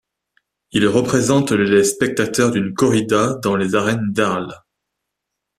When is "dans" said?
3.43-3.55